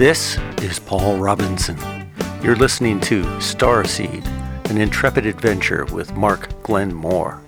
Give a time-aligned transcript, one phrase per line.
[0.00, 1.76] This is Paul Robinson.
[2.42, 4.24] You're listening to Starseed,
[4.70, 7.42] an intrepid adventure with Mark Glenmore.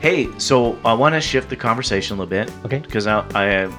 [0.00, 2.50] Hey, so I want to shift the conversation a little bit.
[2.64, 2.78] Okay.
[2.78, 3.70] Because I, I,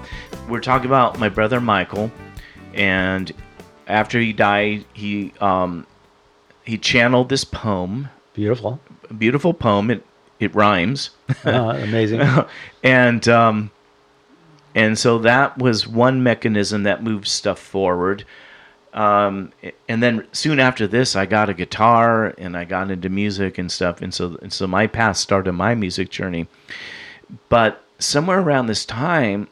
[0.48, 2.12] we're talking about my brother Michael,
[2.76, 3.32] and
[3.88, 5.88] after he died, he um,
[6.66, 8.80] he channeled this poem, Beautiful.
[9.18, 9.90] beautiful poem.
[9.90, 10.06] It
[10.40, 11.10] it rhymes,
[11.44, 12.22] Uh, amazing.
[12.84, 13.72] and um,
[14.76, 18.26] and so that was one mechanism that moved stuff forward.
[18.94, 19.52] Um,
[19.88, 23.72] and then soon after this, I got a guitar and I got into music and
[23.72, 26.48] stuff, and so and so my path started my music journey.
[27.50, 29.48] But somewhere around this time,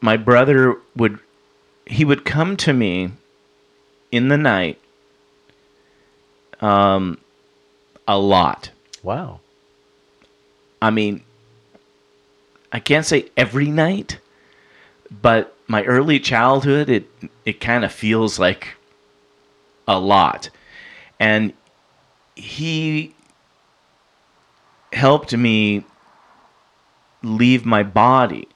[0.00, 1.18] my brother would
[1.86, 3.10] he would come to me
[4.10, 4.78] in the night
[6.60, 7.18] um
[8.06, 8.70] a lot
[9.04, 9.40] Wow.
[10.80, 11.22] I mean,
[12.74, 14.18] I can't say every night,
[15.22, 17.06] but my early childhood, it
[17.46, 18.74] it kind of feels like
[19.86, 20.50] a lot,
[21.20, 21.52] and
[22.34, 23.14] he
[24.92, 25.84] helped me
[27.22, 28.48] leave my body,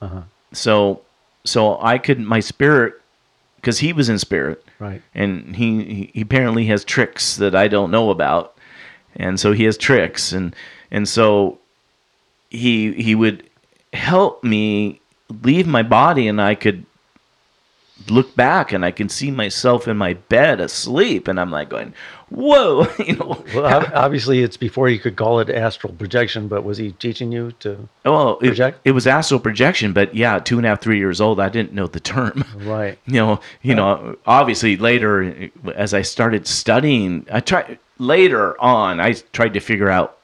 [0.00, 0.22] Uh-huh.
[0.52, 1.02] so
[1.44, 2.94] so I could my spirit,
[3.56, 5.02] because he was in spirit, Right.
[5.14, 8.56] and he, he apparently has tricks that I don't know about,
[9.14, 10.56] and so he has tricks, and
[10.90, 11.58] and so
[12.50, 13.48] he he would
[13.96, 15.00] help me
[15.42, 16.86] leave my body, and I could
[18.08, 21.94] look back and I can see myself in my bed asleep, and I'm like going,
[22.28, 23.42] whoa, you know.
[23.54, 27.52] Well, obviously, it's before you could call it astral projection, but was he teaching you
[27.60, 27.88] to?
[28.04, 28.80] Well, it, Project?
[28.84, 31.72] it was astral projection, but yeah, two and a half, three years old, I didn't
[31.72, 32.44] know the term.
[32.56, 32.98] Right.
[33.06, 39.12] you know, you know, obviously later as I started studying, I tried later on, I
[39.32, 40.18] tried to figure out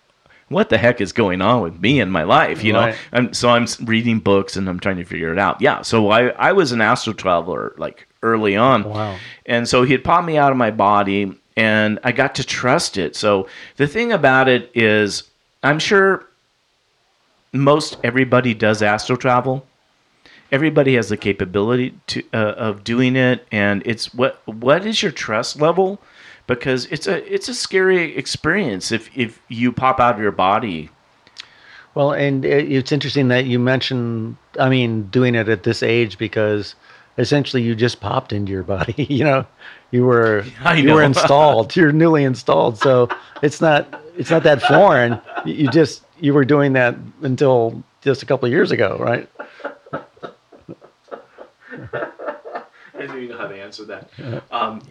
[0.52, 2.80] what the heck is going on with me in my life, you know.
[2.80, 2.96] Right.
[3.12, 5.60] I'm, so I'm reading books and I'm trying to figure it out.
[5.60, 8.84] Yeah, so I I was an astral traveler like early on.
[8.84, 9.16] Wow.
[9.46, 12.96] And so he had popped me out of my body and I got to trust
[12.96, 13.16] it.
[13.16, 15.24] So the thing about it is
[15.62, 16.26] I'm sure
[17.52, 19.66] most everybody does astral travel
[20.52, 25.10] everybody has the capability to uh, of doing it and it's what what is your
[25.10, 25.98] trust level
[26.54, 30.90] because it's a it's a scary experience if if you pop out of your body
[31.94, 36.16] Well, and it, it's interesting that you mentioned, I mean, doing it at this age
[36.16, 36.74] because
[37.18, 39.04] essentially you just popped into your body.
[39.10, 39.46] you know,
[39.90, 41.76] you were I you were installed.
[41.76, 43.08] You're newly installed, so
[43.42, 45.20] it's not it's not that foreign.
[45.44, 49.28] You you just you were doing that until just a couple of years ago, right?
[52.94, 54.10] I don't even know how to answer that.
[54.50, 54.82] Um,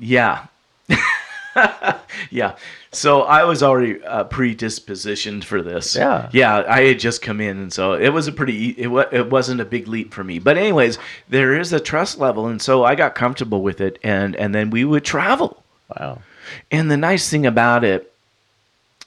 [0.00, 0.46] yeah.
[2.30, 2.56] yeah.
[2.92, 5.94] So I was already uh, predispositioned for this.
[5.94, 6.28] Yeah.
[6.32, 6.64] Yeah.
[6.68, 8.70] I had just come in, and so it was a pretty.
[8.70, 10.98] It, it wasn't a big leap for me, but anyways,
[11.28, 14.70] there is a trust level, and so I got comfortable with it, and and then
[14.70, 15.62] we would travel.
[15.98, 16.22] Wow.
[16.70, 18.12] And the nice thing about it,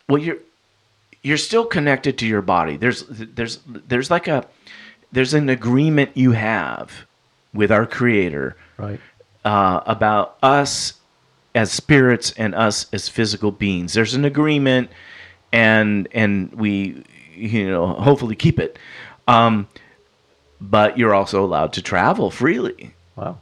[0.08, 0.38] well, you're
[1.24, 2.78] you're still connected to your body.
[2.78, 4.46] There's there's there's like a
[5.12, 6.92] there's an agreement you have
[7.54, 9.00] with our Creator Right.
[9.44, 10.94] uh, about us
[11.56, 13.94] as spirits and us as physical beings.
[13.94, 14.90] There's an agreement,
[15.52, 17.04] and and we
[17.36, 18.78] you know hopefully keep it.
[19.28, 19.68] Um,
[20.60, 23.40] but you're also allowed to travel freely Wow.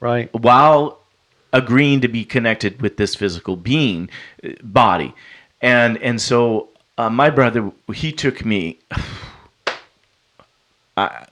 [0.00, 0.32] Right.
[0.34, 0.98] while
[1.52, 4.08] agreeing to be connected with this physical being
[4.42, 5.14] uh, body
[5.60, 8.78] and and so uh, my brother he took me
[10.96, 11.26] I,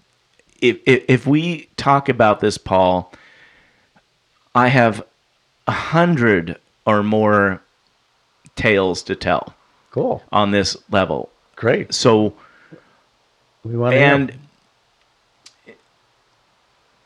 [0.60, 3.12] if, if if we talk about this paul
[4.54, 5.04] i have
[5.72, 7.62] a hundred or more
[8.56, 9.54] tales to tell
[9.90, 10.22] Cool.
[10.30, 11.94] on this level Great.
[11.94, 12.34] so
[13.64, 14.32] We want to and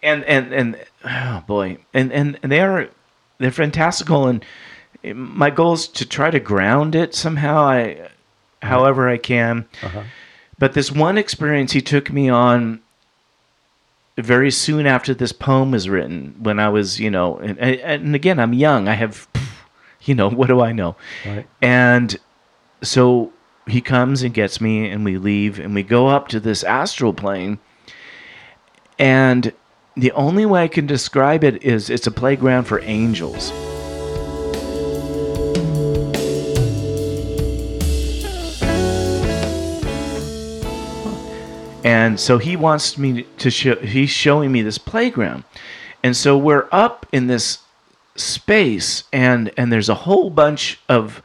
[0.03, 2.89] and and and oh boy and and and they are
[3.39, 4.45] they're fantastical and
[5.15, 8.09] my goal is to try to ground it somehow i
[8.63, 10.03] however i can Uh-huh.
[10.59, 12.81] but this one experience he took me on
[14.19, 18.15] very soon after this poem was written when i was you know and, and and
[18.15, 19.29] again i'm young i have
[20.03, 20.97] you know what do i know
[21.27, 21.47] Right.
[21.61, 22.17] and
[22.83, 23.33] so
[23.67, 27.13] he comes and gets me, and we leave, and we go up to this astral
[27.13, 27.59] plane.
[28.97, 29.53] And
[29.97, 33.51] the only way I can describe it is it's a playground for angels.
[41.87, 45.45] And so he wants me to show, he's showing me this playground.
[46.03, 47.61] And so we're up in this
[48.17, 51.23] space and and there's a whole bunch of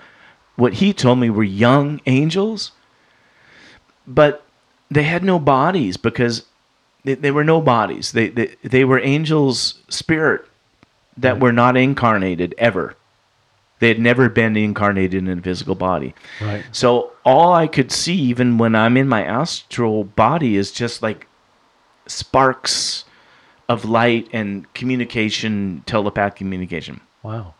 [0.58, 2.74] what he told me were young angels
[4.06, 4.44] but
[4.90, 6.46] they had no bodies because
[7.04, 8.12] they, they were no bodies.
[8.12, 10.46] They, they they were angels spirit
[11.18, 12.96] that were not incarnated ever.
[13.82, 16.14] They had never been incarnated in a physical body.
[16.40, 16.64] Right.
[16.72, 21.26] So all I could see, even when I'm in my astral body, is just like
[22.06, 23.06] sparks
[23.68, 27.02] of light and communication, telepath communication.
[27.24, 27.56] Wow.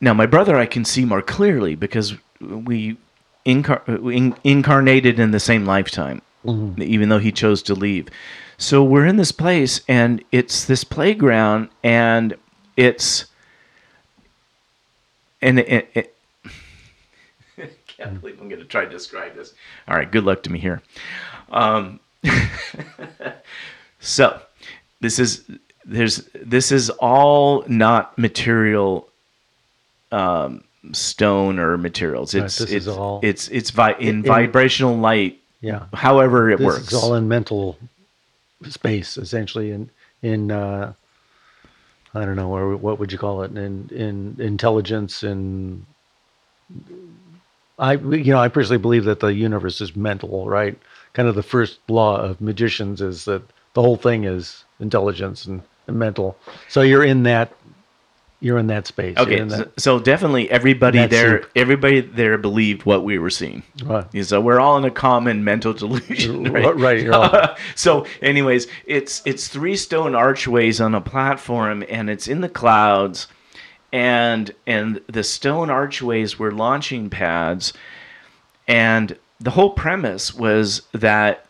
[0.00, 2.96] Now, my brother, I can see more clearly because we,
[3.44, 6.80] incar- we in- incarnated in the same lifetime, mm-hmm.
[6.80, 8.08] even though he chose to leave.
[8.58, 12.36] So we're in this place, and it's this playground, and
[12.76, 13.24] it's
[15.42, 16.14] and it, it,
[17.58, 19.52] I can't believe I'm going to try to describe this.
[19.88, 20.80] All right, good luck to me here.
[21.50, 22.00] Um,
[24.00, 24.40] so
[25.00, 25.44] this is
[25.84, 29.08] there's this is all not material
[30.10, 32.34] um, stone or materials.
[32.34, 35.38] Right, It's this is it's all- it's it's vi- in, in- vibrational light.
[35.60, 35.86] Yeah.
[35.94, 36.88] However, it This works.
[36.92, 37.78] is all in mental
[38.68, 39.90] space, essentially, in
[40.22, 40.92] in uh,
[42.14, 43.56] I don't know, or what would you call it?
[43.56, 45.86] In in intelligence and
[47.78, 50.78] I you know I personally believe that the universe is mental, right?
[51.14, 53.42] Kind of the first law of magicians is that
[53.74, 56.36] the whole thing is intelligence and, and mental.
[56.68, 57.52] So you're in that
[58.42, 59.16] you're in that space.
[59.16, 61.50] Okay, in so, that, so definitely everybody there, soup.
[61.56, 63.62] everybody there believed what we were seeing.
[63.84, 64.04] Right.
[64.26, 66.76] So we're all in a common mental delusion, right?
[66.76, 72.48] Right, so, anyways, it's it's three stone archways on a platform, and it's in the
[72.48, 73.28] clouds,
[73.92, 77.72] and and the stone archways were launching pads,
[78.66, 81.46] and the whole premise was that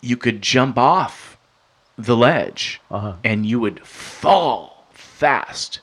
[0.00, 1.36] you could jump off
[1.96, 3.14] the ledge Uh-huh.
[3.22, 5.80] and you would fall fast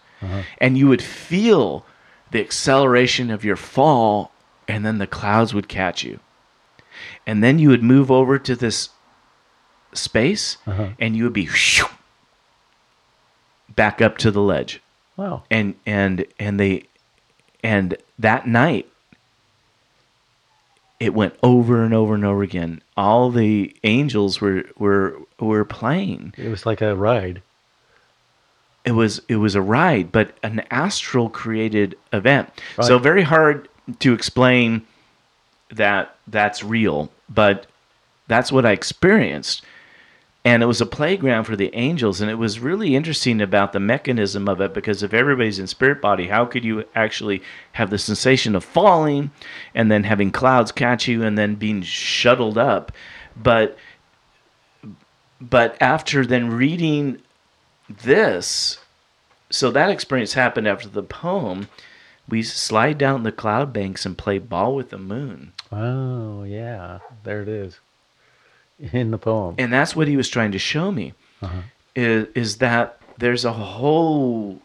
[0.60, 1.86] and you would feel
[2.32, 4.32] the acceleration of your fall
[4.68, 6.20] and then the clouds would catch you
[7.26, 8.90] and then you would move over to this
[9.94, 10.90] space Uh-huh.
[11.00, 11.50] and you would be
[13.76, 14.82] back up to the ledge
[15.18, 15.44] wow.
[15.50, 16.84] and and and they
[17.64, 18.88] and that night
[21.00, 26.34] it went over and over and over again all the angels were were were playing
[26.38, 27.42] It was like a ride.
[28.86, 32.50] It was it was a ride but an astral created event.
[32.82, 33.68] So very hard
[34.00, 34.86] to explain
[35.70, 37.66] that that's real but
[38.28, 39.64] that's what i experienced.
[40.44, 43.80] And it was a playground for the angels and it was really interesting about the
[43.80, 47.44] mechanism of it because if everybody's in spirit body how could you actually
[47.74, 49.30] have the sensation of falling
[49.76, 52.92] and then having clouds catch you and then being shuttled up?
[53.36, 53.78] But
[55.40, 57.22] but after then reading
[58.04, 58.80] this
[59.50, 61.68] so that experience happened after the poem
[62.30, 67.42] we slide down the cloud banks and play ball with the moon Oh yeah, there
[67.42, 67.80] it is.
[68.92, 69.56] In the poem.
[69.58, 71.62] and that's what he was trying to show me Uh-huh.
[71.96, 74.60] is, is that there's a whole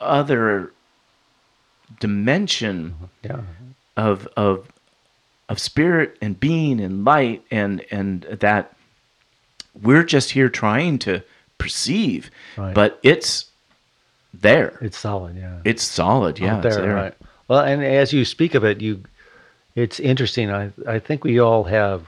[0.00, 0.72] other
[2.00, 3.40] dimension yeah.
[3.96, 4.68] of of
[5.48, 8.74] of spirit and being and light and and that
[9.80, 11.22] we're just here trying to
[11.62, 12.74] perceive Right.
[12.74, 13.46] but it's
[14.34, 15.58] there It's solid, yeah.
[15.64, 17.14] it's solid yeah out it's there, there right?
[17.48, 19.02] Well, and as you speak of it, you,
[19.74, 20.50] it's interesting.
[20.50, 22.00] I I think we all have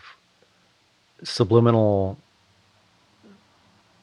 [1.22, 2.16] subliminal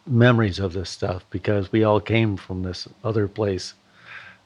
[0.07, 3.73] memories of this stuff because we all came from this other place,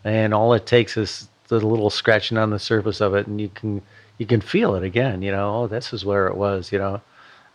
[0.04, 3.50] and all it takes is the little scratching on the surface of it, and you
[3.50, 3.82] can
[4.18, 5.22] you can feel it again.
[5.22, 6.72] You know, oh, this is where it was.
[6.72, 7.02] You know,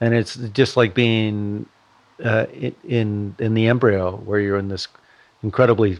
[0.00, 1.66] and it's just like being
[2.24, 2.46] uh,
[2.84, 4.88] in, in the embryo where you're in this
[5.42, 5.98] incredibly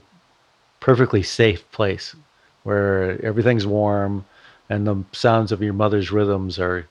[0.81, 2.15] perfectly safe place
[2.63, 4.25] where everything's warm
[4.69, 6.87] and the sounds of your mother's rhythms are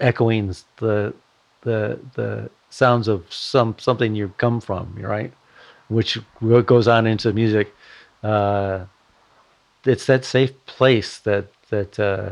[0.00, 1.14] echoing the
[1.62, 5.32] the the sounds of some something you've come from right?
[5.88, 7.74] Which goes on into music.
[8.22, 8.86] Uh
[9.84, 12.30] it's that safe place that that uh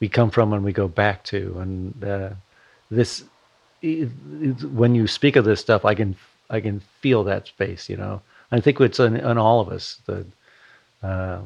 [0.00, 1.56] we come from and we go back to.
[1.58, 2.30] And uh
[2.90, 3.24] this
[4.72, 6.16] when you speak of this stuff i can
[6.50, 8.20] i can feel that space you know?
[8.52, 10.24] I think it's in, in all of us the
[11.02, 11.40] uh,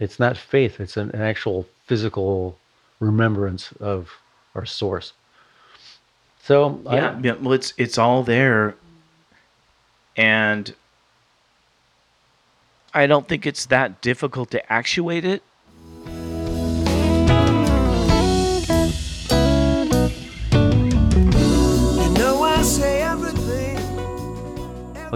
[0.00, 2.56] it's not faith it's an, an actual physical
[3.00, 4.10] remembrance of
[4.54, 5.12] our source.
[6.42, 8.74] So I- yeah, yeah well it's it's all there.
[10.16, 10.74] And
[12.94, 15.42] i don't think it's that difficult to actuate it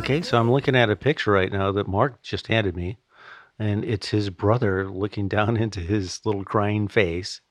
[0.01, 2.97] Okay, so I'm looking at a picture right now that Mark just handed me,
[3.59, 7.43] and it's his brother looking down into his little crying face.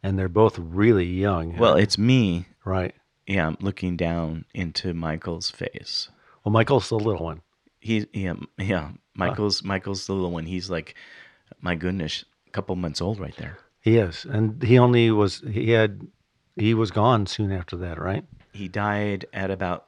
[0.00, 1.56] and they're both really young.
[1.56, 2.46] Well, it's me.
[2.64, 2.94] right.
[3.26, 6.08] Yeah, I'm looking down into Michael's face.
[6.44, 7.42] Well, Michael's the little one.
[7.80, 8.92] He, yeah, yeah.
[9.14, 10.46] Michael's Michael's the little one.
[10.46, 10.94] He's like,
[11.60, 13.58] my goodness, a couple months old right there.
[13.80, 16.06] He is, and he only was he had
[16.54, 18.24] he was gone soon after that, right?
[18.52, 19.87] He died at about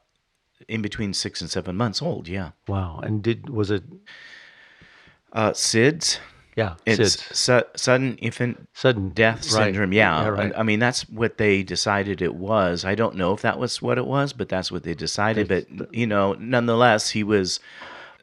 [0.69, 2.29] in between six and seven months old.
[2.29, 2.51] Yeah.
[2.69, 3.01] Wow.
[3.03, 3.83] And did was it?
[5.33, 6.19] Uh, SIDS.
[6.57, 7.35] Yeah, It's SIDS.
[7.37, 9.67] su- sudden infant sudden death right.
[9.67, 9.93] syndrome.
[9.93, 10.27] Yeah.
[10.29, 10.53] right.
[10.57, 12.85] I mean, that's what they decided it was.
[12.85, 15.49] I don't know if that was what it was, but that's what they decided.
[15.49, 17.61] But, you know, nonetheless, he was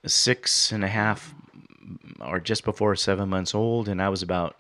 [0.06, 1.34] six and a half
[2.20, 3.88] or just before seven months old.
[3.88, 4.58] And I was about,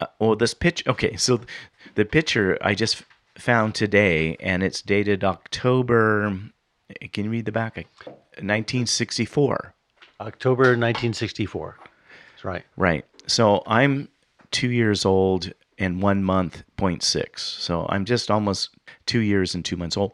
[0.00, 1.16] uh, well, this pitch, okay.
[1.16, 1.40] So
[1.94, 3.02] the picture I just
[3.42, 6.38] found today, and it's dated October,
[7.12, 7.76] can you read the back?
[8.38, 9.74] 1964.
[10.20, 11.76] October 1964.
[12.30, 12.64] That's right.
[12.76, 13.04] Right.
[13.26, 14.08] So I'm
[14.52, 17.38] two years old and one month, 0.6.
[17.38, 18.70] So I'm just almost
[19.06, 20.12] two years and two months old.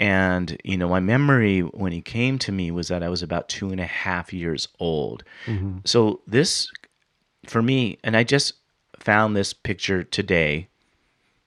[0.00, 3.48] And, you know, my memory when he came to me was that I was about
[3.48, 5.24] two and a half years old.
[5.44, 5.78] Mm-hmm.
[5.84, 6.70] So this,
[7.46, 8.54] for me, and I just
[8.98, 10.68] found this picture today,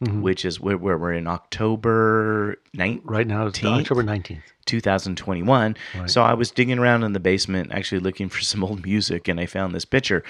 [0.04, 0.24] Mm-hmm.
[0.24, 3.00] which is where, where we're in October 9th.
[3.06, 4.42] Right now it's October 19th.
[4.66, 5.78] 2021.
[6.08, 9.40] So I was digging around in the basement, actually looking for some old music, and
[9.40, 10.22] I found this picture.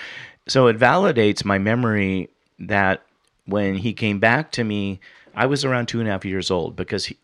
[0.47, 2.29] So it validates my memory
[2.59, 3.01] that
[3.45, 4.99] when he came back to me,
[5.33, 7.17] I was around two and a half years old because he,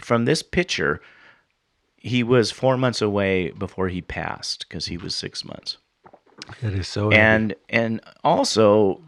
[0.00, 1.00] from this picture,
[1.96, 5.76] he was four months away before he passed because he was six months.
[6.62, 7.10] It is so.
[7.10, 7.20] heavy.
[7.20, 9.02] And and also,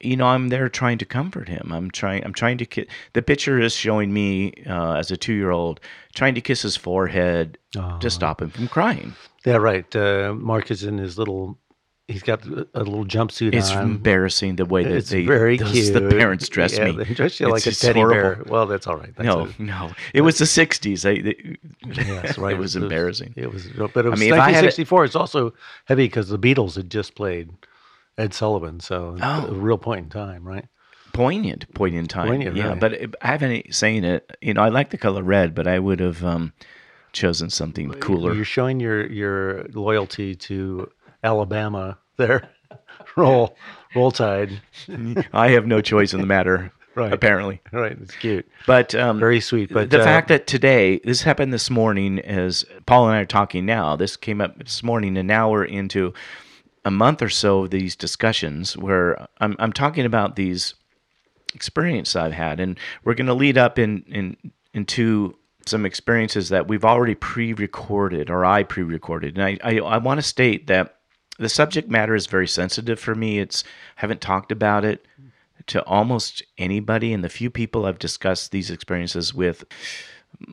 [0.00, 1.70] you know, I'm there trying to comfort him.
[1.72, 2.24] I'm trying.
[2.24, 2.66] I'm trying to.
[2.66, 5.80] Ki- the picture is showing me uh, as a two year old
[6.14, 7.58] trying to kiss his forehead
[8.00, 9.14] to stop him from crying.
[9.44, 9.94] yeah, right.
[9.94, 11.58] Uh, Mark is in his little.
[12.08, 13.84] He's got a little jumpsuit It's on.
[13.84, 15.92] embarrassing the way that It's they very those- cute.
[15.94, 17.04] the parents dress yeah, me.
[17.04, 18.44] They dress you It's like a teddy horrible.
[18.44, 18.52] bear.
[18.52, 19.14] Well, that's all right.
[19.14, 21.04] That's No, a- no, it was the '60s.
[21.08, 22.54] I, they- Yes, right.
[22.54, 23.34] it was embarrassing.
[23.36, 25.04] It was, but it was mean, if I had it- 1964.
[25.04, 25.54] It's also
[25.84, 27.50] heavy because the Beatles had just played
[28.20, 29.46] Ed Sullivan, so Oh.
[29.48, 30.66] a real point in time, right?
[31.12, 32.28] poignant, poignant time.
[32.28, 32.78] Poignant, yeah, really.
[32.78, 34.30] but it, I haven't seen it.
[34.40, 36.52] You know, I like the color red, but I would have um,
[37.12, 38.32] chosen something cooler.
[38.34, 40.88] You're showing your your loyalty to
[41.24, 42.48] Alabama there.
[43.16, 43.56] roll,
[43.96, 44.60] roll tide.
[45.32, 47.12] I have no choice in the matter, Right.
[47.12, 47.60] apparently.
[47.72, 48.48] Right, it's cute.
[48.66, 49.72] But um, Very sweet.
[49.72, 53.26] But the uh, fact that today, this happened this morning, as Paul and I are
[53.26, 56.14] talking now, this came up this morning, and now we're into
[56.84, 60.74] a month or so of these discussions where I'm, I'm talking about these
[61.54, 64.36] experiences I've had, and we're going to lead up in, in
[64.72, 70.18] into some experiences that we've already pre-recorded, or I pre-recorded, and I I, I want
[70.18, 70.96] to state that
[71.38, 73.38] the subject matter is very sensitive for me.
[73.38, 73.64] It's
[73.96, 75.06] I haven't talked about it
[75.66, 79.64] to almost anybody, and the few people I've discussed these experiences with,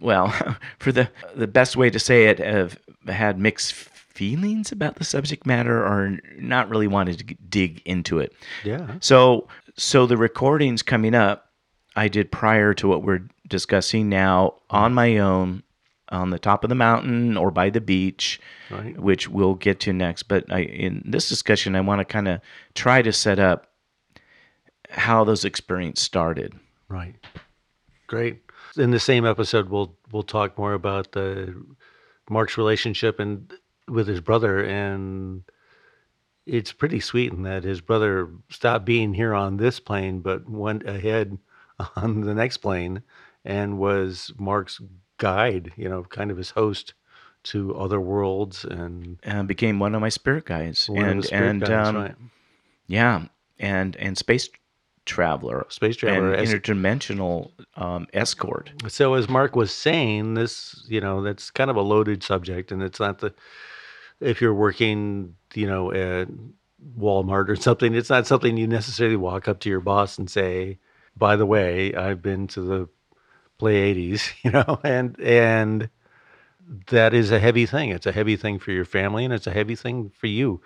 [0.02, 0.34] well,
[0.80, 3.74] for the the best way to say it, have had mixed
[4.18, 8.34] feelings about the subject matter or not really wanted to dig into it.
[8.64, 8.96] Yeah.
[9.00, 9.48] So
[9.78, 11.52] so the recordings coming up,
[11.96, 15.62] I did prior to what we're discussing now on my own
[16.10, 18.40] on the top of the mountain or by the beach,
[18.72, 18.98] Right.
[18.98, 20.24] which we'll get to next.
[20.24, 22.40] But I, in this discussion, I want to kind of
[22.76, 23.68] try to set up
[24.90, 26.54] how those experiences started.
[26.90, 27.16] Right.
[28.08, 28.40] Great.
[28.78, 31.54] In the same episode, we'll we'll talk more about the
[32.30, 33.52] Mark's relationship and
[33.88, 35.44] with his brother, and
[36.46, 40.88] it's pretty sweet in that his brother stopped being here on this plane, but went
[40.88, 41.38] ahead
[41.96, 43.04] on the next plane
[43.46, 44.82] and was Mark's
[45.18, 45.72] guide.
[45.76, 46.94] You know, kind of his host
[47.44, 51.90] to other worlds and And became one of my spirit guides, and spirit and guides,
[51.90, 52.16] um, right.
[52.88, 53.26] yeah,
[53.60, 54.50] and and space
[55.06, 58.72] traveler, Space traveler, and interdimensional um, escort.
[58.90, 62.84] So as Mark was saying, this you know that's kind of a loaded subject, and
[62.84, 63.34] it's not the
[64.20, 66.28] if you're working you know at
[66.98, 70.80] Walmart or something, it's not something you necessarily walk up to your boss and say,
[71.16, 72.90] "By the way, I've been to the
[73.58, 75.90] Pleiades," you know, and and
[76.90, 77.90] that is a heavy thing.
[77.90, 80.62] It's a heavy thing for your family, and it's a heavy thing for you.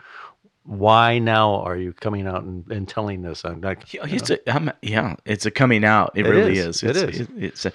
[0.63, 3.43] Why now are you coming out and, and telling this?
[3.45, 3.91] I'm not.
[3.93, 6.11] Yeah, It's a, I'm, yeah, it's a coming out.
[6.15, 6.83] It, It really is.
[6.83, 6.83] is.
[6.83, 7.27] It It's, is.
[7.37, 7.71] it's a,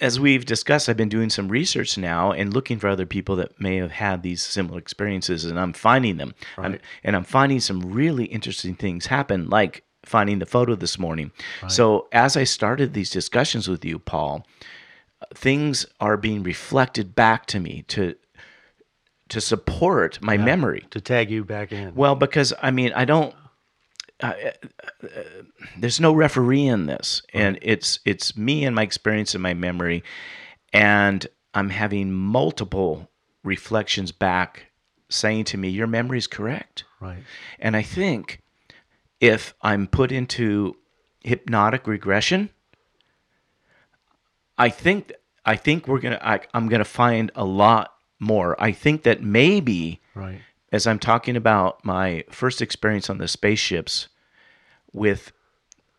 [0.00, 3.58] as we've discussed, I've been doing some research now and looking for other people that
[3.60, 6.34] may have had these similar experiences, and I'm finding them.
[6.58, 6.80] I'm, Right.
[7.02, 11.32] and I'm finding some really interesting things happen, like finding the photo this morning.
[11.62, 11.72] Right.
[11.72, 14.46] So as I started these discussions with you, Paul,
[15.34, 18.14] things are being reflected back to me to
[19.28, 20.84] to support my memory.
[20.90, 21.92] to tag you back in.
[21.96, 23.34] Well, because I mean, I don't.
[24.22, 24.32] Uh,
[25.02, 25.06] uh,
[25.78, 30.02] there's no referee in this, and it's it's me and my experience and my memory,
[30.72, 33.10] and I'm having multiple
[33.44, 34.66] reflections back
[35.08, 37.22] saying to me, "Your memory is correct." Right.
[37.58, 38.42] And I think
[39.20, 40.76] if I'm put into
[41.22, 42.50] hypnotic regression,
[44.56, 45.12] I think
[45.44, 48.56] I think we're gonna I, I'm gonna find a lot more.
[48.58, 50.40] I think that maybe Right.
[50.72, 54.08] As I'm talking about my first experience on the spaceships
[54.92, 55.32] with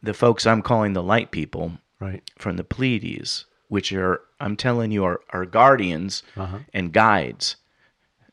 [0.04, 2.22] the folks I'm calling the light people Right.
[2.38, 6.60] from the Pleiades, which are I'm telling you are, are guardians Uh-huh.
[6.74, 7.56] and guides,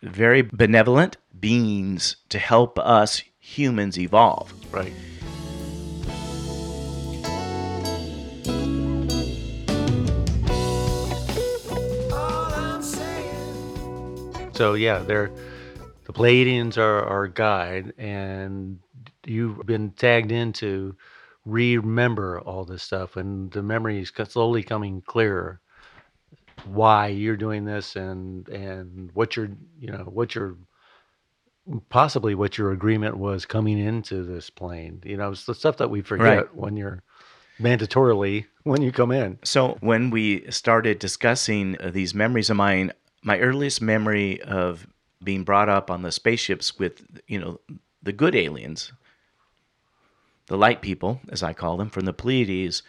[0.03, 4.53] very benevolent beings to help us humans evolve.
[4.73, 4.93] Right.
[12.13, 14.51] All I'm saying.
[14.55, 15.31] So yeah, they're
[16.05, 18.79] the Pleiadians are our guide, and
[19.25, 20.97] you've been tagged into
[21.45, 25.61] remember all this stuff, and the memory is slowly coming clearer.
[26.65, 30.57] Why you're doing this, and and what your you know what your
[31.89, 35.03] possibly what your agreement was coming into this plane.
[35.05, 36.55] You know, it's the stuff that we forget Right.
[36.55, 37.03] when you're
[37.61, 39.39] mandatorily when you come in.
[39.45, 42.93] So when we started discussing uh, these memories of mine,
[43.23, 44.87] my earliest memory of
[45.25, 47.61] being brought up on the spaceships with you know
[48.03, 48.93] the good aliens,
[50.47, 52.83] the light people, as I call them, from the Pleiades,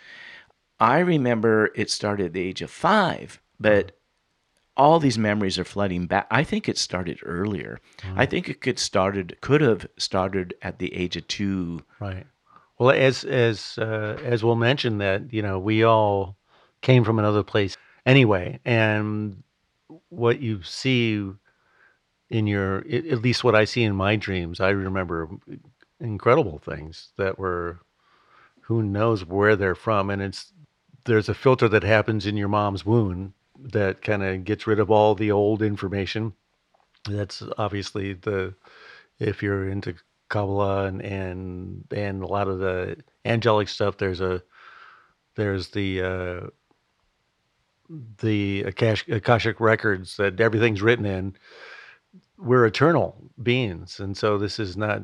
[0.79, 3.93] I remember it started at the age of five, but
[4.77, 6.27] all these memories are flooding back.
[6.29, 7.79] I think it started earlier.
[8.15, 11.81] I think it could started could have started at the age of two.
[11.99, 12.25] Right.
[12.77, 16.35] Well, as as uh, as we'll mention that you know we all
[16.81, 19.41] came from another place anyway, and
[20.09, 21.31] what you see
[22.29, 25.29] in your at least what I see in my dreams, I remember
[25.99, 27.79] incredible things that were
[28.61, 30.51] who knows where they're from, and it's
[31.05, 34.91] there's a filter that happens in your mom's womb that kind of gets rid of
[34.91, 36.33] all the old information.
[37.07, 38.55] That's obviously the
[39.19, 39.95] if you're into
[40.29, 43.97] Kabbalah and and and a lot of the angelic stuff.
[43.97, 44.41] There's a
[45.35, 46.47] there's the uh,
[48.19, 51.35] the Akash, Akashic records that everything's written in.
[52.37, 55.03] We're eternal beings, and so this is not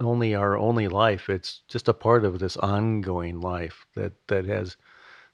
[0.00, 1.28] only our only life.
[1.28, 4.76] It's just a part of this ongoing life that that has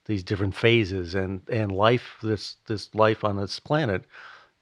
[0.06, 4.04] these different phases, and and life this this life on this planet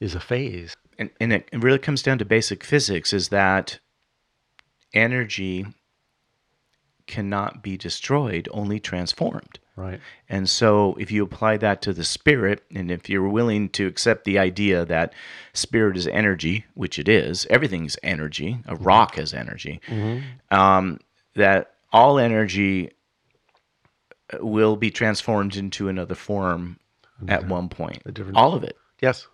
[0.00, 0.74] is a phase.
[0.98, 3.78] and, and it really comes down to basic physics is that
[4.92, 5.66] energy
[7.06, 10.00] cannot be destroyed only transformed Right.
[10.28, 14.24] and so if you apply that to the spirit and if you're willing to accept
[14.24, 15.12] the idea that
[15.52, 19.80] spirit is energy which it is everything's energy a rock is energy
[20.52, 21.00] um,
[21.34, 22.92] that all energy
[24.32, 26.78] uh, will be transformed into another form
[27.26, 29.26] at one point different- all of it Yes.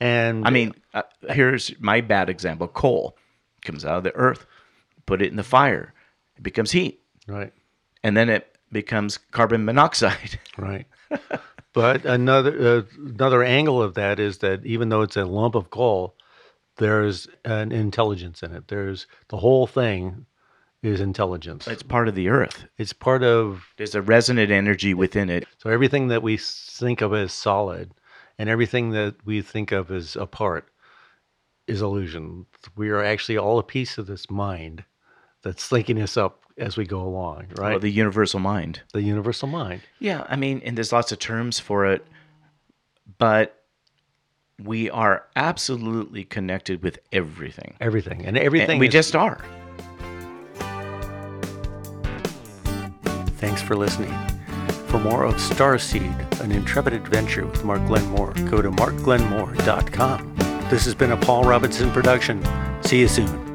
[0.00, 3.16] And I mean, uh, here's my bad example: coal
[3.62, 4.46] comes out of the earth,
[5.06, 5.92] put it in the fire,
[6.36, 7.52] it becomes heat, right.
[8.02, 10.38] and then it becomes carbon monoxide.
[10.58, 10.86] Right.
[11.72, 15.70] but another uh, another angle of that is that even though it's a lump of
[15.70, 16.16] coal,
[16.78, 18.66] there's an intelligence in it.
[18.68, 20.26] There's the whole thing
[20.82, 21.66] is intelligence.
[21.68, 22.64] it's part of the earth.
[22.76, 25.46] It's part of There's a resonant energy within it.
[25.58, 27.92] so everything that we think of as solid
[28.38, 30.68] and everything that we think of as apart
[31.66, 32.46] is illusion.
[32.76, 34.84] We are actually all a piece of this mind
[35.42, 37.70] that's linking us up as we go along, right?
[37.70, 38.82] Well, the universal mind.
[38.92, 39.82] the universal mind.
[40.00, 42.06] Yeah, I mean, and there's lots of terms for it,
[43.18, 43.54] but
[44.62, 47.76] we are absolutely connected with everything.
[47.80, 48.26] Everything.
[48.26, 49.44] And everything And we is- just are.
[53.38, 54.12] Thanks for listening.
[54.88, 60.34] For more of Starseed, an intrepid adventure with Mark Glenmore, go to markglenmore.com.
[60.70, 62.42] This has been a Paul Robinson production.
[62.82, 63.47] See you soon.